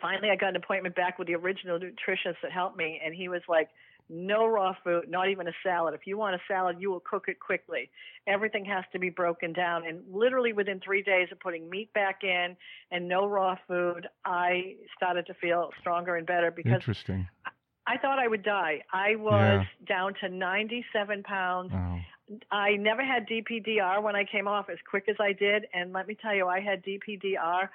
[0.00, 3.28] finally, I got an appointment back with the original nutritionist that helped me, and he
[3.28, 3.68] was like
[4.10, 5.94] no raw food, not even a salad.
[5.94, 7.90] If you want a salad, you will cook it quickly.
[8.26, 9.86] Everything has to be broken down.
[9.86, 12.56] And literally within three days of putting meat back in
[12.90, 17.28] and no raw food, I started to feel stronger and better because Interesting.
[17.86, 18.82] I thought I would die.
[18.92, 21.72] I was down to 97 pounds.
[22.50, 25.66] I never had DPDR when I came off as quick as I did.
[25.72, 27.68] And let me tell you, I had DPDR.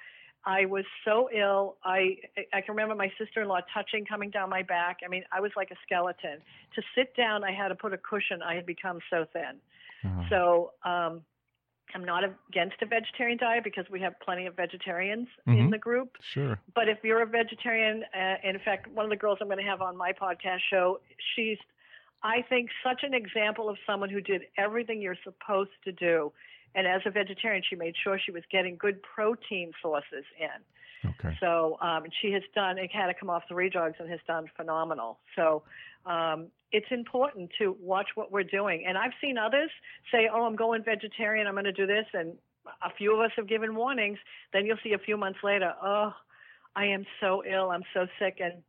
[0.46, 1.78] I was so ill.
[1.84, 2.18] I
[2.54, 5.00] I can remember my sister-in-law touching coming down my back.
[5.06, 6.40] I mean, I was like a skeleton.
[6.76, 8.42] To sit down, I had to put a cushion.
[8.42, 9.56] I had become so thin.
[10.06, 10.26] Oh.
[10.30, 11.22] So um,
[11.96, 15.72] I'm not against a vegetarian diet because we have plenty of vegetarians in Mhm.
[15.72, 16.18] the group.
[16.34, 16.60] Sure.
[16.74, 19.70] But if you're a vegetarian, uh, in fact, one of the girls I'm going to
[19.70, 21.00] have on my podcast show,
[21.36, 21.60] she's,
[22.22, 26.34] I think, such an example of someone who did everything you're supposed to do.
[26.76, 31.10] And as a vegetarian, she made sure she was getting good protein sources in.
[31.10, 31.38] Okay.
[31.40, 34.46] So um, she has done, it had to come off three drugs and has done
[34.56, 35.20] phenomenal.
[35.36, 35.64] So
[36.06, 38.86] um, it's important to watch what we're doing.
[38.88, 39.70] And I've seen others
[40.12, 42.06] say, oh, I'm going vegetarian, I'm going to do this.
[42.14, 42.34] And
[42.82, 44.18] a few of us have given warnings.
[44.54, 46.14] Then you'll see a few months later, oh,
[46.76, 48.38] I am so ill, I'm so sick.
[48.40, 48.64] And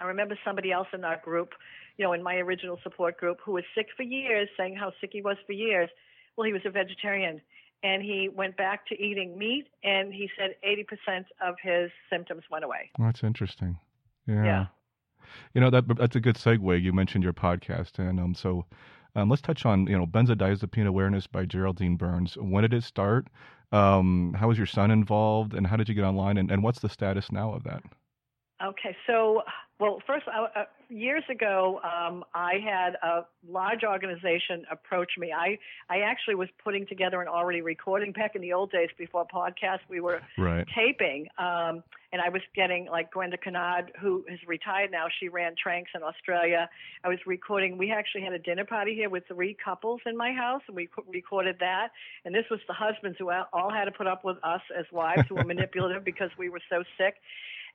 [0.00, 1.50] I remember somebody else in our group,
[1.96, 5.10] you know, in my original support group, who was sick for years, saying how sick
[5.12, 5.88] he was for years.
[6.36, 7.40] Well, he was a vegetarian
[7.82, 12.64] and he went back to eating meat and he said 80% of his symptoms went
[12.64, 12.90] away.
[12.98, 13.78] Well, that's interesting.
[14.26, 14.44] Yeah.
[14.44, 14.66] Yeah.
[15.54, 16.82] You know that that's a good segue.
[16.82, 18.66] You mentioned your podcast, and um, so
[19.14, 22.34] um, let's touch on you know benzodiazepine awareness by Geraldine Burns.
[22.36, 23.28] When did it start?
[23.70, 26.36] Um, how was your son involved, and how did you get online?
[26.36, 27.82] And, and what's the status now of that?
[28.62, 29.42] Okay, so
[29.80, 35.32] well, first, uh, uh, years ago, um, I had a large organization approach me.
[35.32, 35.58] I
[35.90, 39.80] I actually was putting together an already recording back in the old days before podcasts.
[39.88, 40.64] We were Right.
[40.72, 45.06] taping, um, and I was getting like Gwenda Kennard, who is retired now.
[45.18, 46.70] She ran TRANX in Australia.
[47.02, 47.76] I was recording.
[47.78, 50.88] We actually had a dinner party here with three couples in my house, and we
[51.08, 51.90] recorded that.
[52.24, 55.24] And this was the husbands who all had to put up with us as wives
[55.28, 57.16] who were manipulative because we were so sick.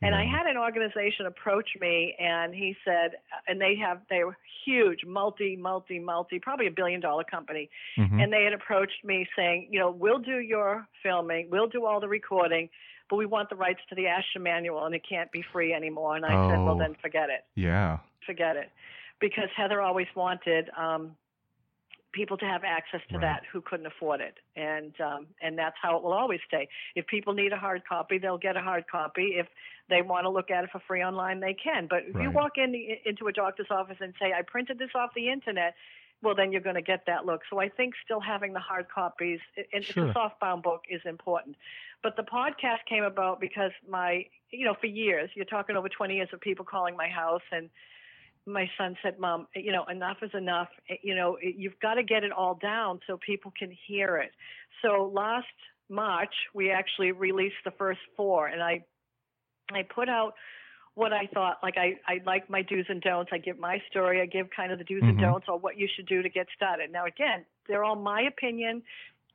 [0.02, 3.12] And I had an organization approach me, and he said,
[3.48, 8.22] and they have they were huge, multi, multi, multi, probably a billion dollar company, Mhm.
[8.22, 12.00] and they had approached me saying, you know, we'll do your filming, we'll do all
[12.00, 12.70] the recording,
[13.10, 16.16] but we want the rights to the Ashton Manual, and it can't be free anymore.
[16.16, 16.80] And I said, well, Oh.
[16.80, 17.98] then forget it, yeah.
[18.26, 18.70] forget it,
[19.20, 20.70] because Heather always wanted.
[20.78, 21.16] Um,
[22.20, 23.22] people to have access to Right.
[23.28, 24.36] that who couldn't afford it.
[24.56, 26.68] And um, and that's how it will always stay.
[27.00, 29.28] If people need a hard copy they'll get a hard copy.
[29.42, 29.48] If
[29.90, 31.88] they want to look at it for free online they can.
[31.94, 32.70] But if you walk in
[33.10, 35.74] into a doctor's office and say i printed this off the internet
[36.24, 37.42] well then you're going to get that look.
[37.50, 41.56] So i think still having the hard copies it- it's a softbound book is important.
[42.04, 44.12] But the podcast came about because my
[44.52, 47.70] you know for years you're talking over 20 years of people calling my house and
[48.48, 50.70] my son said, "Mom, you know, enough is enough.
[51.04, 54.32] You know, you've got to get it all down so people can hear it."
[54.82, 55.48] So last
[55.90, 58.86] March, we actually released the first four, and I,
[59.72, 60.34] I put out
[60.96, 61.58] what I thought.
[61.64, 63.32] Like I, I like my do's and don'ts.
[63.34, 64.22] I give my story.
[64.22, 65.20] I give kind of the do's and Mhm.
[65.20, 66.92] don'ts or what you should do to get started.
[66.92, 68.84] Now, again, they're all my opinion.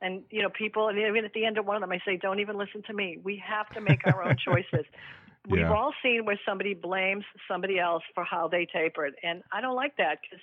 [0.01, 2.17] And you know, people, and even at the end of one of them, I say,
[2.17, 3.17] "Don't even listen to me.
[3.23, 4.85] We have to make our own choices."
[5.47, 5.73] We've Yeah.
[5.73, 9.95] all seen where somebody blames somebody else for how they tapered, and I don't like
[9.97, 10.39] that because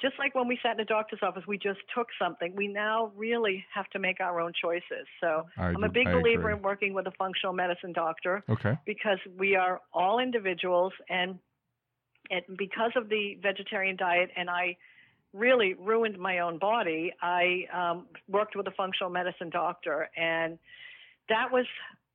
[0.00, 2.54] just like when we sat in a doctor's office, we just took something.
[2.56, 5.06] We now really have to make our own choices.
[5.20, 6.52] So I I'm a big I believer agree.
[6.54, 8.78] in working with a functional medicine doctor Okay.
[8.86, 11.38] because we are all individuals and
[12.30, 14.76] and because of the vegetarian diet and I
[15.32, 20.58] really ruined my own body, I um, worked with a functional medicine doctor, and
[21.28, 21.66] that was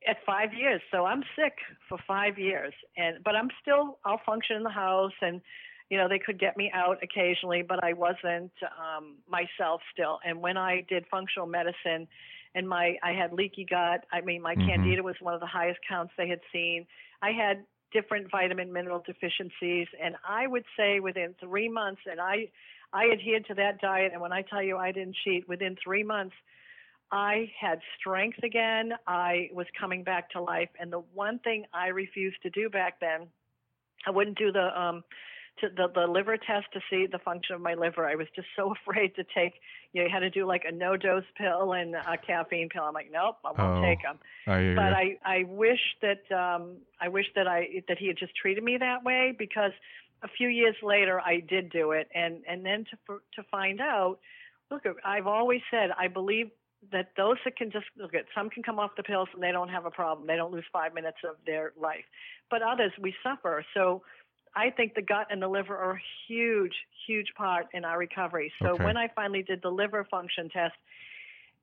[0.07, 0.81] at five years.
[0.91, 1.53] So I'm sick
[1.87, 5.41] for five years, and but I'm still I'll function in the house, and
[5.89, 10.19] you know they could get me out occasionally, but I wasn't um, myself still.
[10.25, 12.07] And when I did functional medicine,
[12.55, 14.05] and my I had leaky gut.
[14.11, 14.67] I mean, my mm-hmm.
[14.67, 16.87] candida was one of the highest counts they had seen.
[17.21, 22.49] I had different vitamin mineral deficiencies, and I would say within three months, and I
[22.93, 24.13] I adhered to that diet.
[24.13, 26.35] And when I tell you I didn't cheat, within three months
[27.11, 28.93] I had strength again.
[29.07, 30.69] I was coming back to life.
[30.79, 33.27] And the one thing I refused to do back then,
[34.07, 35.03] I wouldn't do the um
[35.61, 38.05] to the, the liver test to see the function of my liver.
[38.05, 39.53] I was just so afraid to take,
[39.93, 42.83] you know, you had to do like a NoDoz pill and a caffeine pill.
[42.83, 44.19] I'm like, nope, I won't oh, take them.
[44.47, 48.35] I but I, I wish that, um, I wish that I, that he had just
[48.35, 49.71] treated me that way because
[50.23, 52.09] a few years later I did do it.
[52.13, 54.19] And, and then to, to find out,
[54.69, 56.49] look, I've always said, I believe
[56.91, 59.51] that those that can just look at some can come off the pills and they
[59.51, 60.27] don't have a problem.
[60.27, 62.05] They don't lose five minutes of their life.
[62.49, 63.65] But others, we suffer.
[63.73, 64.03] So
[64.55, 66.73] I think the gut and the liver are a huge,
[67.07, 68.51] huge part in our recovery.
[68.61, 68.83] So okay.
[68.83, 70.75] when I finally did the liver function test,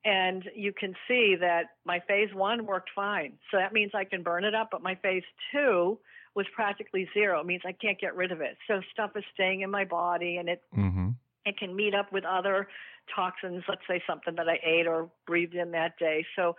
[0.04, 3.34] and you can see that my phase one worked fine.
[3.50, 5.98] So that means I can burn it up, but my phase two
[6.34, 7.40] was practically zero.
[7.40, 8.56] It means I can't get rid of it.
[8.66, 11.10] So stuff is staying in my body, and it mm-hmm.
[11.44, 12.68] It can meet up with other
[13.14, 16.24] toxins, let's say something that I ate or breathed in that day.
[16.36, 16.56] So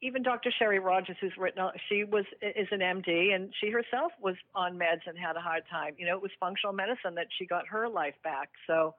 [0.00, 0.50] even Dr.
[0.58, 5.06] Sherry Rogers, who's written, she was is an MD, and she herself was on meds
[5.06, 5.94] and had a hard time.
[5.96, 8.50] You know, it was functional medicine that she got her life back.
[8.66, 8.94] So,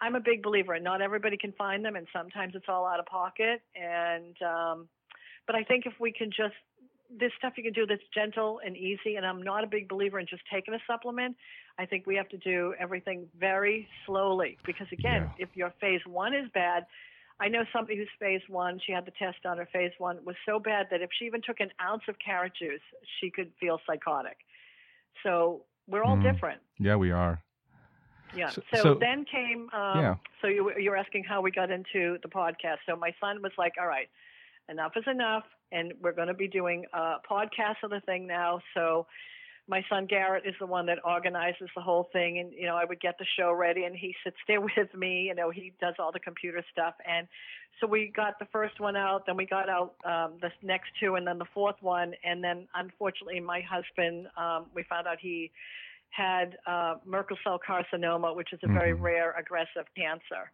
[0.00, 0.74] I'm a big believer.
[0.74, 3.62] And not everybody can find them, and sometimes it's all out of pocket.
[3.74, 4.88] And um,
[5.46, 6.54] but I think if we can just
[7.18, 9.16] this stuff you can do that's gentle and easy.
[9.16, 11.36] And I'm not a big believer in just taking a supplement.
[11.78, 15.44] I think we have to do everything very slowly because again, yeah.
[15.44, 16.86] if your phase one is bad,
[17.40, 20.36] I know somebody who's phase one, she had the test on her phase one, was
[20.46, 22.80] so bad that if she even took an ounce of carrot juice,
[23.20, 24.36] she could feel psychotic.
[25.24, 26.32] So we're all mm.
[26.32, 26.60] different.
[26.78, 27.42] Yeah, we are.
[28.36, 28.50] Yeah.
[28.50, 30.14] So, so, so then came, um, yeah.
[30.40, 32.78] so you, you're asking how we got into the podcast.
[32.86, 34.08] So my son was like, all right,
[34.68, 35.44] enough is enough.
[35.72, 38.60] And we're going to be doing a podcast of the thing now.
[38.74, 39.06] So
[39.66, 42.84] my son Garrett is the one that organizes the whole thing, and you know I
[42.84, 45.22] would get the show ready, and he sits there with me.
[45.28, 47.26] You know he does all the computer stuff, and
[47.80, 51.16] so we got the first one out, then we got out um, the next two,
[51.16, 55.50] and then the fourth one, and then unfortunately my husband, um, we found out he
[56.10, 59.00] had uh, Merkel cell carcinoma, which is a very Mhm.
[59.00, 60.52] rare aggressive cancer.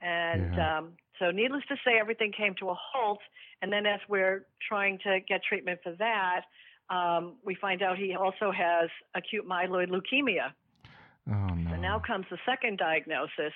[0.00, 0.68] And Yeah.
[0.78, 3.20] um, so, needless to say, everything came to a halt.
[3.62, 6.42] And then, as we're trying to get treatment for that,
[6.90, 10.52] um, we find out he also has acute myeloid leukemia.
[11.28, 11.70] Oh no.
[11.70, 13.52] So now comes the second diagnosis.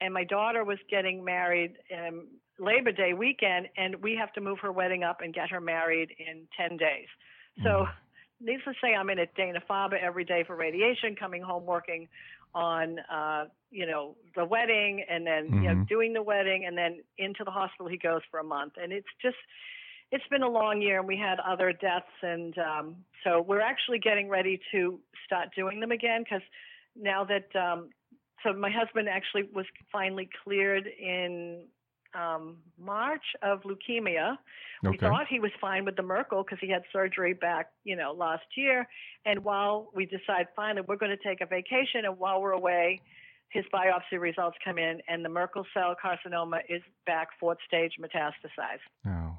[0.00, 2.26] And my daughter was getting married um,
[2.58, 6.10] Labor Day weekend, and we have to move her wedding up and get her married
[6.18, 7.06] in 10 days.
[7.62, 7.88] So, Mm.
[8.40, 12.08] needless to say, I'm in at Dana Farber every day for radiation, coming home working
[12.54, 15.88] on, uh, you know, the wedding, and then you know Mhm.
[15.88, 19.08] doing the wedding, and then into the hospital he goes for a month, and it's
[19.22, 19.36] just.
[20.12, 23.98] It's been a long year, and we had other deaths, and um, so we're actually
[23.98, 26.42] getting ready to start doing them again because
[26.94, 27.88] now that um,
[28.44, 31.64] so my husband actually was finally cleared in
[32.14, 34.36] um, March of leukemia.
[34.84, 34.90] Okay.
[34.90, 38.12] We thought he was fine with the Merkel because he had surgery back, you know,
[38.12, 38.86] last year.
[39.24, 43.00] And while we decide finally we're going to take a vacation, and while we're away,
[43.48, 48.84] his biopsy results come in, and the Merkel cell carcinoma is back fourth stage metastasized.
[49.06, 49.33] Oh.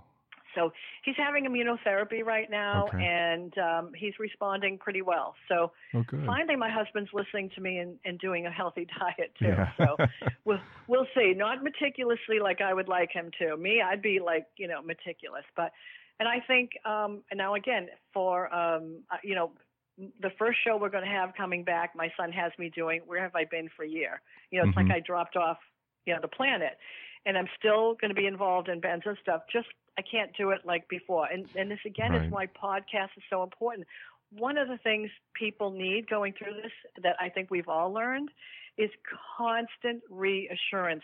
[0.56, 0.72] So
[1.04, 3.00] he's having immunotherapy right now, Okay.
[3.00, 5.36] and um, he's responding pretty well.
[5.48, 9.58] So Oh, finally, my husband's listening to me and, and doing a healthy diet too.
[9.58, 9.72] Yeah.
[9.78, 9.98] So
[10.46, 11.34] we'll we'll see.
[11.36, 13.58] Not meticulously like I would like him to.
[13.58, 15.72] Me, I'd be like you know meticulous, but
[16.20, 19.52] and I think um, and now again for um, uh, you know
[19.98, 23.02] the first show we're going to have coming back, my son has me doing.
[23.06, 24.22] Where have I been for a year?
[24.52, 24.76] You know, it's Mhm.
[24.76, 25.58] like I dropped off
[26.06, 26.78] you know the planet,
[27.26, 29.41] and I'm still going to be involved in benzo stuff.
[29.51, 29.68] Just
[29.98, 31.26] I can't do it like before.
[31.28, 32.24] And and this again Right.
[32.26, 33.88] is why podcast is so important.
[34.32, 36.72] One of the things people need going through this
[37.04, 38.30] that I think we've all learned
[38.78, 38.89] is
[39.38, 41.04] constant reassurance.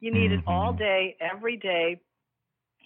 [0.00, 0.78] You need it all Mhm.
[0.78, 2.00] day, every day.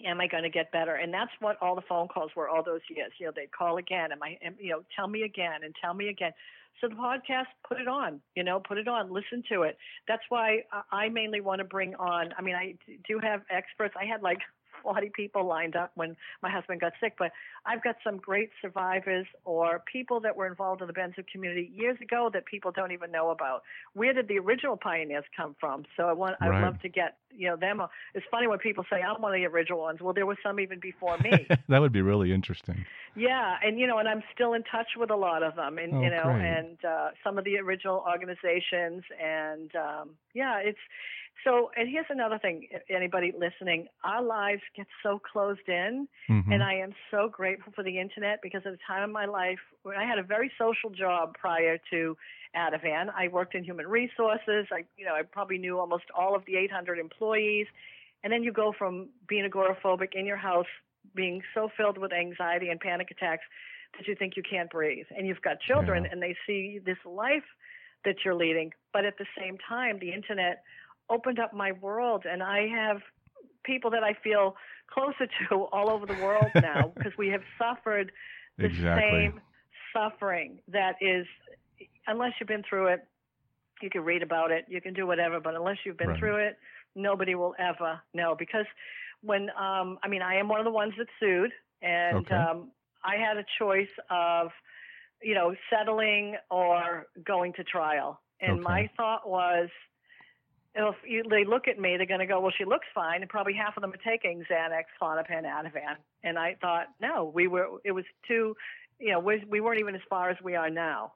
[0.03, 0.95] Am I going to get better?
[0.95, 3.13] And that's what all the phone calls were all those years.
[3.17, 4.11] You know, they'd call again.
[4.11, 4.37] Am I?
[4.41, 6.33] am- You know, tell me again and tell me again.
[6.81, 8.21] So the podcast, put it on.
[8.35, 9.09] You know, put it on.
[9.09, 9.77] Listen to it.
[10.09, 12.33] That's why I mainly want to bring on.
[12.37, 12.75] I mean, I
[13.07, 13.95] do have experts.
[13.97, 14.41] I had like
[14.85, 17.31] 40 people lined up when my husband got sick, but
[17.65, 21.97] I've got some great survivors or people that were involved in the benzo community years
[22.01, 23.63] ago that people don't even know about.
[23.93, 25.85] Where did the original pioneers come from?
[25.97, 26.51] So I want, Right.
[26.53, 27.81] I'd love to get, you know, them.
[28.13, 30.01] It's funny when people say I'm one of the original ones.
[30.01, 31.47] Well, there was some even before me.
[31.69, 32.85] that would be really interesting.
[33.15, 35.93] Yeah, and you know, and I'm still in touch with a lot of them, and
[35.95, 36.45] Oh, you know, great.
[36.45, 40.77] and uh, some of the original organizations, and um, yeah, it's
[41.43, 41.71] so.
[41.75, 46.51] And here's another thing: anybody listening, our lives get so closed in, Mhm.
[46.53, 49.59] and I am so grateful for the internet because at the time of my life
[49.83, 52.17] when I had a very social job prior to
[52.55, 54.67] Ativan, I worked in human resources.
[54.71, 57.67] I, you know, I probably knew almost all of the 800 employees,
[58.23, 60.67] and then you go from being agoraphobic in your house,
[61.13, 63.43] being so filled with anxiety and panic attacks
[63.97, 66.11] that you think you can't breathe, and you've got children, Yeah.
[66.11, 67.45] and they see this life
[68.03, 70.63] that you're leading, but at the same time, the internet
[71.09, 72.97] opened up my world, and I have
[73.63, 74.55] people that I feel
[74.91, 78.11] closer to all over the world now because we have suffered
[78.61, 78.95] the Exactly.
[78.95, 79.39] same
[79.93, 81.25] suffering that is
[82.07, 83.01] unless you've been through it
[83.81, 86.19] you can read about it you can do whatever but unless you've been Right.
[86.19, 86.57] through it
[86.95, 88.65] nobody will ever know because
[89.21, 91.51] when um i mean i am one of the ones that sued
[91.81, 92.31] and Okay.
[92.31, 92.71] um
[93.03, 94.47] i had a choice of
[95.21, 98.61] you know settling or going to trial and Okay.
[98.61, 99.69] my thought was
[100.75, 103.29] if you, they look at me, they're going to go, well, she looks fine, and
[103.29, 105.95] probably half of them are taking Xanax, Klonopin, Ativan.
[106.23, 107.67] And I thought, no, we were.
[107.85, 108.55] It was too,
[108.99, 111.13] you know, we, we weren't even as far as we are now.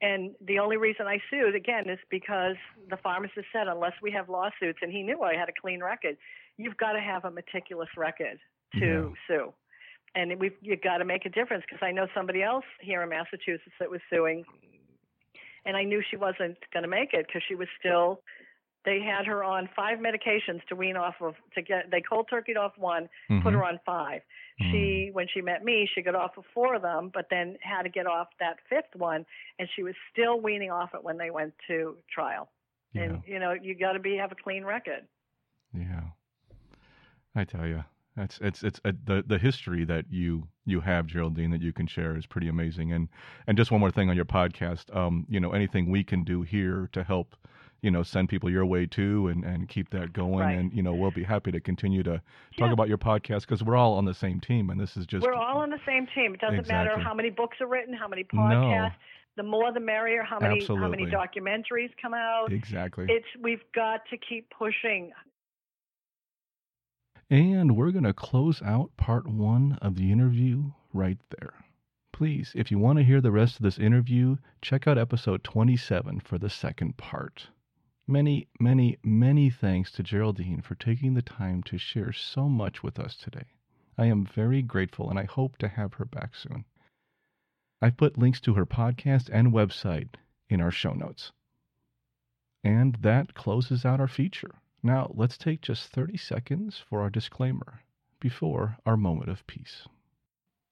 [0.00, 2.56] And the only reason I sued again is because
[2.90, 6.16] the pharmacist said, unless we have lawsuits, and he knew I had a clean record,
[6.56, 8.38] you've got to have a meticulous record
[8.78, 9.52] to sue.
[10.14, 13.08] And we've you've got to make a difference because I know somebody else here in
[13.10, 14.44] Massachusetts that was suing,
[15.64, 18.20] and I knew she wasn't going to make it because she was still
[18.84, 22.56] they had her on five medications to wean off of to get they cold turkeyed
[22.56, 23.52] off one put Mhm.
[23.52, 24.22] her on five.
[24.70, 27.82] She when she met me she got off of four of them but then had
[27.82, 29.24] to get off that fifth one
[29.58, 32.48] and she was still weaning off it when they went to trial.
[32.92, 33.02] Yeah.
[33.04, 35.06] and you know you got to be have a clean record.
[35.72, 36.02] Yeah,
[37.34, 37.84] I tell you,
[38.16, 41.86] that's it's it's uh, the the history that you you have, Geraldine, that you can
[41.86, 42.92] share is pretty amazing.
[42.92, 43.08] And
[43.46, 46.42] and just one more thing on your podcast, um, you know, anything we can do
[46.42, 47.34] here to help,
[47.82, 50.38] you know, send people your way too, and and keep that going.
[50.38, 50.58] Right.
[50.58, 52.12] And you know, we'll be happy to continue to
[52.56, 52.72] talk Yeah.
[52.72, 55.34] about your podcast because we're all on the same team, and this is just we're
[55.34, 58.24] all on the same team it doesn't matter how many books are written how many
[58.24, 58.90] podcasts No.
[59.36, 63.06] the more the merrier how many how many documentaries come out exactly.
[63.08, 65.10] it's we've got to keep pushing
[67.30, 71.54] And we're going to close out part one of the interview right there.
[72.12, 76.20] Please, if you want to hear the rest of this interview, check out episode 27
[76.20, 77.48] for the second part.
[78.08, 82.98] Many, many, many thanks to Geraldine for taking the time to share so much with
[82.98, 83.46] us today.
[83.96, 86.64] I am very grateful and I hope to have her back soon.
[87.80, 90.16] I've put links to her podcast and website
[90.48, 91.32] in our show notes.
[92.64, 94.56] And that closes out our feature.
[94.82, 97.82] Now, let's take just 30 seconds for our disclaimer
[98.18, 99.86] before our moment of peace.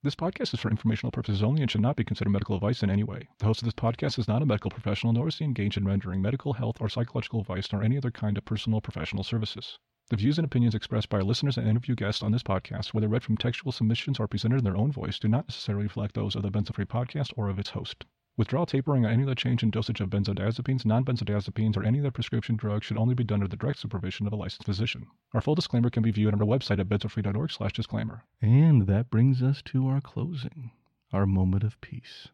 [0.03, 2.88] This podcast is for informational purposes only and should not be considered medical advice in
[2.88, 3.28] any way.
[3.36, 5.84] The host of this podcast is not a medical professional nor is he engaged in
[5.84, 9.78] rendering medical, health, or psychological advice nor any other kind of personal professional services.
[10.09, 13.09] The views and opinions expressed by our listeners and interview guests on this podcast, whether
[13.09, 16.34] read from textual submissions or presented in their own voice, do not necessarily reflect those
[16.34, 18.07] of the Benzo Free podcast or of its host.
[18.41, 22.57] Withdrawal tapering or any other change in dosage of benzodiazepines, non-benzodiazepines, or any other prescription
[22.57, 25.07] drug should only be done under the direct supervision of a licensed physician.
[25.34, 28.24] Our full disclaimer can be viewed on our website at benzofree.org slash disclaimer.
[28.41, 30.70] And that brings us to our closing,
[31.12, 32.28] our moment of peace.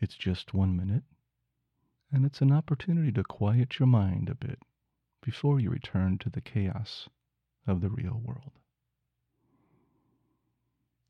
[0.00, 1.04] It's just one minute,
[2.10, 4.58] and it's an opportunity to quiet your mind a bit
[5.22, 7.08] before you return to the chaos
[7.64, 8.58] of the real world.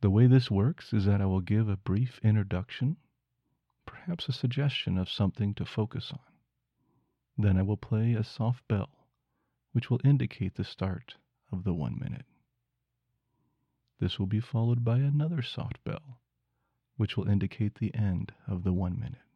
[0.02, 2.98] The way this works is that I will give a brief introduction,
[3.90, 6.20] perhaps a suggestion of something to focus on.
[7.36, 8.90] Then I will play a soft bell,
[9.72, 11.16] which will indicate the start
[11.50, 12.26] of the one minute.
[13.98, 16.20] This will be followed by another soft bell,
[16.96, 19.26] which will indicate the end of the one minute.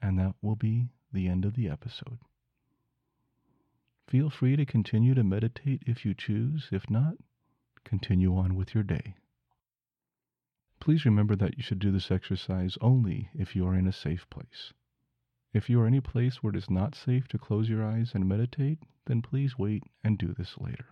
[0.00, 2.18] And that will be the end of the episode.
[4.08, 6.68] Feel free to continue to meditate if you choose.
[6.72, 7.14] If not,
[7.84, 9.16] continue on with your day.
[10.88, 14.26] Please remember that you should do this exercise only if you are in a safe
[14.30, 14.72] place.
[15.52, 18.26] If you are any place where it is not safe to close your eyes and
[18.26, 20.86] meditate, then please wait and do this later.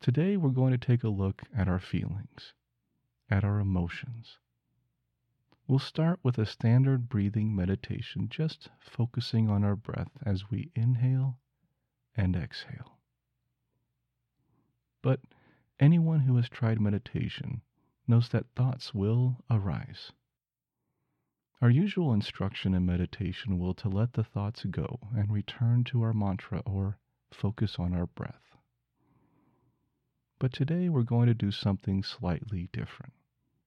[0.00, 2.54] Today we're going to take a look at our feelings,
[3.30, 4.38] at our emotions.
[5.68, 11.38] We'll start with a standard breathing meditation, just focusing on our breath as we inhale
[12.16, 12.98] and exhale.
[15.02, 15.20] but
[15.80, 17.62] anyone who has tried meditation
[18.06, 20.12] knows that thoughts will arise.
[21.60, 26.12] Our usual instruction in meditation will to let the thoughts go and return to our
[26.12, 26.98] mantra or
[27.32, 28.56] focus on our breath.
[30.38, 33.14] But today we're going to do something slightly different.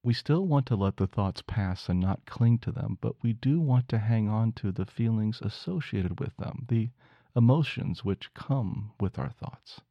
[0.03, 3.33] We still want to let the thoughts pass and not cling to them, but we
[3.33, 6.91] do want to hang on to the feelings associated with them, the
[7.35, 9.81] emotions which come with our thoughts.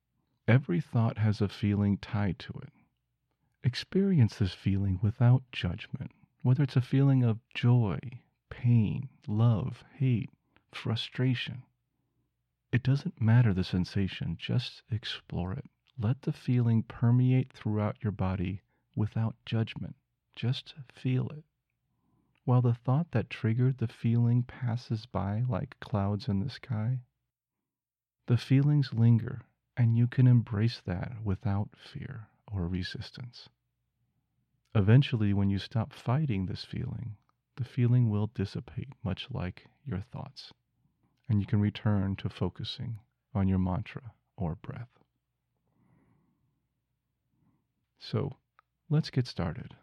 [0.49, 2.73] Every thought has a feeling tied to it.
[3.65, 7.99] Experience this feeling without judgment, whether it's a feeling of joy,
[8.49, 10.31] pain, love, hate,
[10.71, 11.65] frustration.
[12.71, 15.69] It doesn't matter the sensation, just explore it.
[15.99, 18.63] Let the feeling permeate throughout your body
[18.95, 19.97] without judgment.
[20.37, 21.45] Just feel it.
[22.45, 27.01] While the thought that triggered the feeling passes by like clouds in the sky,
[28.27, 29.43] the feelings linger
[29.77, 33.49] and you can embrace that without fear or resistance.
[34.75, 37.17] Eventually, when you stop fighting this feeling,
[37.57, 40.53] the feeling will dissipate, much like your thoughts,
[41.29, 42.99] and you can return to focusing
[43.35, 44.89] on your mantra or breath.
[47.99, 48.37] So,
[48.91, 49.75] let's get started.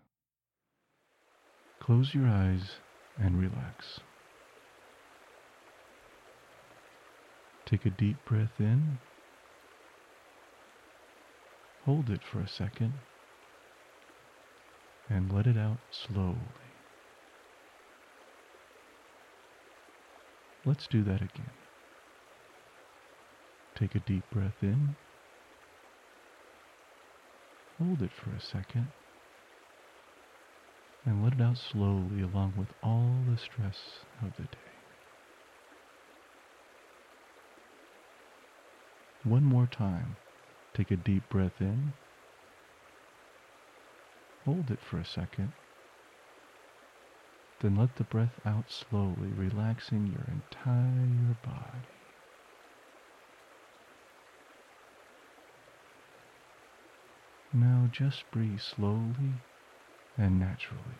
[1.79, 2.79] Close your eyes
[3.17, 3.99] and relax.
[7.65, 8.99] Take a deep breath in.
[11.86, 12.93] Hold it for a second
[15.09, 16.38] and let it out slowly.
[20.65, 21.51] Let's do that again.
[23.77, 24.95] Take a deep breath in.
[27.79, 28.88] Hold it for a second.
[31.05, 33.77] And let it out slowly along with all the stress
[34.21, 34.71] of the day.
[39.25, 40.15] One more time.
[40.76, 41.93] Take a deep breath in.
[44.45, 45.53] Hold it for a second.
[47.61, 51.88] Then let the breath out slowly, relaxing your entire body.
[57.53, 59.34] Now just breathe slowly
[60.17, 60.97] and naturally.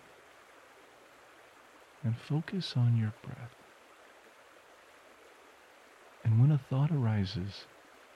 [2.04, 3.56] And focus on your breath.
[6.24, 7.66] And when a thought arises,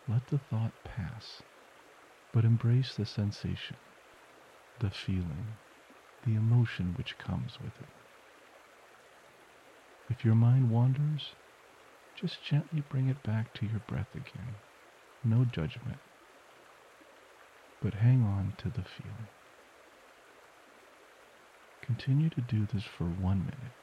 [0.08, 1.44] let the thought pass,
[2.34, 3.78] but embrace the sensation
[4.80, 5.58] the feeling,
[6.24, 7.90] the emotion which comes with it.
[10.10, 11.36] If your mind wanders,
[12.16, 14.58] just gently bring it back to your breath again.
[15.24, 16.02] No judgment,
[17.82, 19.30] but hang on to the feeling.
[21.82, 23.74] Continue to do this for one minute.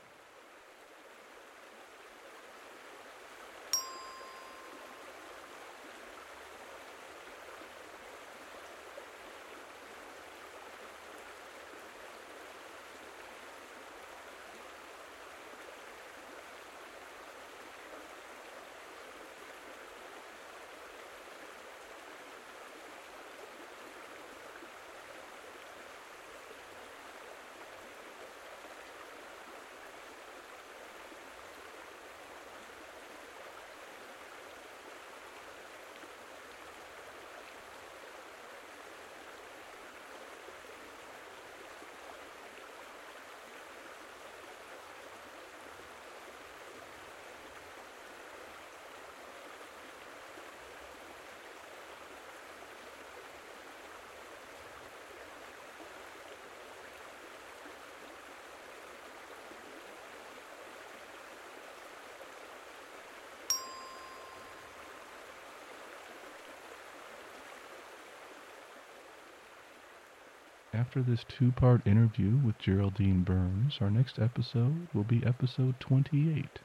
[70.75, 76.59] After this two part interview with Geraldine Burns, our next episode will be episode 28,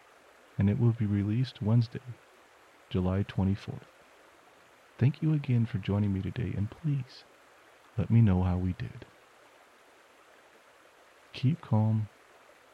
[0.58, 2.18] and it will be released Wednesday,
[2.90, 3.84] July 24th.
[4.98, 7.24] Thank you again for joining me today, and please
[8.00, 9.06] let me know how we did.
[11.34, 12.08] Keep calm,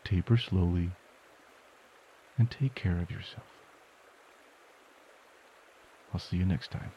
[0.06, 0.90] taper slowly,
[2.38, 3.44] and take care of yourself.
[6.14, 6.94] I'll see you next time.